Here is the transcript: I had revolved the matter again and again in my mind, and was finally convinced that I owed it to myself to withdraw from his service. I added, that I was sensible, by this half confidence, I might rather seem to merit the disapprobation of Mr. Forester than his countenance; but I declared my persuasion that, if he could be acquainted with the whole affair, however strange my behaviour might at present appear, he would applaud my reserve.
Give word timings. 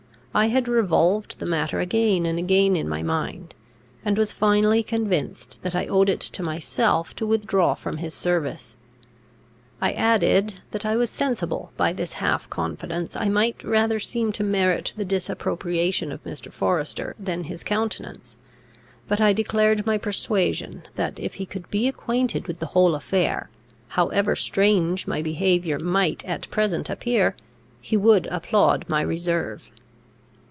I 0.33 0.45
had 0.47 0.69
revolved 0.69 1.39
the 1.39 1.45
matter 1.45 1.81
again 1.81 2.25
and 2.25 2.39
again 2.39 2.77
in 2.77 2.87
my 2.87 3.03
mind, 3.03 3.53
and 4.05 4.17
was 4.17 4.31
finally 4.31 4.81
convinced 4.81 5.61
that 5.61 5.75
I 5.75 5.87
owed 5.87 6.07
it 6.07 6.21
to 6.21 6.41
myself 6.41 7.13
to 7.17 7.27
withdraw 7.27 7.73
from 7.73 7.97
his 7.97 8.13
service. 8.13 8.77
I 9.81 9.91
added, 9.91 10.55
that 10.71 10.85
I 10.85 10.95
was 10.95 11.09
sensible, 11.09 11.73
by 11.75 11.91
this 11.91 12.13
half 12.13 12.49
confidence, 12.49 13.17
I 13.17 13.27
might 13.27 13.61
rather 13.61 13.99
seem 13.99 14.31
to 14.31 14.43
merit 14.45 14.93
the 14.95 15.03
disapprobation 15.03 16.13
of 16.13 16.23
Mr. 16.23 16.49
Forester 16.49 17.13
than 17.19 17.43
his 17.43 17.61
countenance; 17.61 18.37
but 19.09 19.19
I 19.19 19.33
declared 19.33 19.85
my 19.85 19.97
persuasion 19.97 20.83
that, 20.95 21.19
if 21.19 21.33
he 21.33 21.45
could 21.45 21.69
be 21.69 21.89
acquainted 21.89 22.47
with 22.47 22.59
the 22.59 22.67
whole 22.67 22.95
affair, 22.95 23.49
however 23.89 24.37
strange 24.37 25.07
my 25.07 25.21
behaviour 25.21 25.77
might 25.77 26.23
at 26.23 26.49
present 26.49 26.89
appear, 26.89 27.35
he 27.81 27.97
would 27.97 28.27
applaud 28.27 28.85
my 28.87 29.01
reserve. 29.01 29.69